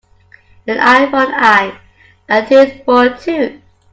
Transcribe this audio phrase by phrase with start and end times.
[0.65, 1.77] An eye for an eye
[2.27, 3.61] and a tooth for a tooth.